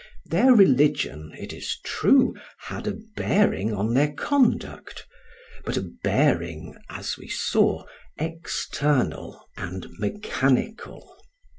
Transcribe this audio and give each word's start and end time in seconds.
Their 0.25 0.53
religion, 0.55 1.31
it 1.37 1.53
is 1.53 1.77
true, 1.83 2.33
had 2.57 2.87
a 2.87 2.97
bearing 3.15 3.71
on 3.71 3.93
their 3.93 4.11
conduct, 4.11 5.05
but 5.63 5.77
a 5.77 5.91
bearing, 6.03 6.75
as 6.89 7.17
we 7.19 7.27
saw, 7.27 7.85
external 8.17 9.47
and 9.57 9.85
mechanical. 9.99 11.21